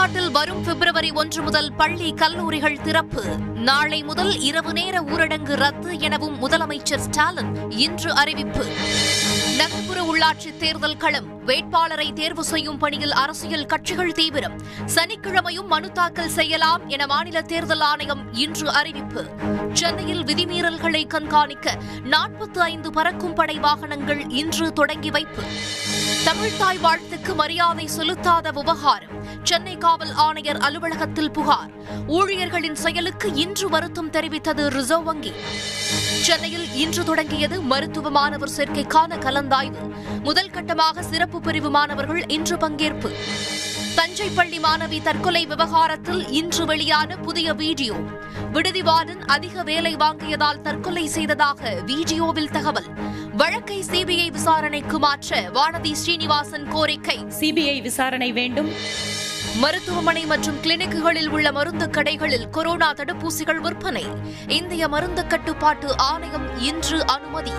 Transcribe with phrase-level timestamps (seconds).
[0.00, 3.24] தமிழ்நாட்டில் வரும் பிப்ரவரி ஒன்று முதல் பள்ளி கல்லூரிகள் திறப்பு.
[3.54, 8.64] நாளை முதல் இரவு நேர ஊரடங்கு ரத்து எனவும் முதலமைச்சர் ஸ்டாலின் இன்று அறிவிப்பு.
[10.20, 14.60] உள்ளாட்சி தேர்தல் களம் வேட்பாளரை தேர்வு செய்யும் பணியில் அரசியல் கட்சிகள் தீவிரம்.
[14.94, 19.28] சனிக்கிழமையும் மனு தாக்கல் செய்யலாம் என மாநில தேர்தல் ஆணையம் இன்று அறிவிப்பு.
[19.72, 25.42] சென்னையில் விதிமீறல்களை கண்காணிக்க நாற்பத்தி ஐந்து பறக்கும் படை வாகனங்கள் இன்று தொடங்கி வைப்பு.
[26.24, 29.24] தமிழ்தாய் வாழ்த்துக்கு மரியாதை செலுத்தாத விவகாரம்.
[29.42, 31.70] சென்னை காவல் ஆணையர் அலுவலகத்தில் புகார்.
[32.06, 35.32] ஊழியர்களின் செயலுக்கு இன்று வருத்தம் தெரிவித்தது ரிசர்வ் வங்கி.
[35.98, 39.92] சென்னையில் இன்று தொடங்கியது மருத்துவ மாணவர் சேர்க்கைக்கான கலந்தாய்வு.
[40.22, 43.12] முதல் கட்டமாக சிறப்பு பிரிவு மாணவர்கள் இன்று பங்கேற்பு.
[43.94, 47.94] தஞ்சை பள்ளி மாணவி தற்கொலை விவகாரத்தில் இன்று வெளியான புதிய வீடியோ.
[48.52, 52.86] விடுதிவாரன் அதிக வேலை வாங்கியதால் தற்கொலை செய்ததாக வீடியோவில் தகவல்.
[53.36, 57.18] வழக்கை சிபிஐ விசாரணைக்கு மாற்ற வானதி ஸ்ரீனிவாசன் கோரிக்கை.
[57.40, 58.70] சிபிஐ விசாரணை வேண்டும்.
[59.60, 64.04] மருத்துவமனை மற்றும் கிளினிக்குகளில் உள்ள மருந்து கடைகளில் கொரோனா தடுப்பூசிகள் விற்பனை.
[64.48, 67.52] இந்திய மருந்து கட்டுப்பாட்டு ஆணையம் இன்று அனுமதி.